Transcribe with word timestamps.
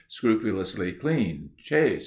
scrupulously 0.07 0.91
clean... 0.93 1.51
chaste." 1.63 1.99